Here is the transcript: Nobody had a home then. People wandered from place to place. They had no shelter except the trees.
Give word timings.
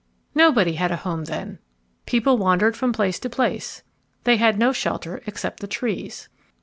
Nobody 0.33 0.73
had 0.77 0.91
a 0.91 0.95
home 0.95 1.25
then. 1.25 1.59
People 2.07 2.35
wandered 2.35 2.75
from 2.75 2.91
place 2.91 3.19
to 3.19 3.29
place. 3.29 3.83
They 4.23 4.37
had 4.37 4.57
no 4.57 4.71
shelter 4.73 5.21
except 5.27 5.59
the 5.59 5.67
trees. 5.67 6.27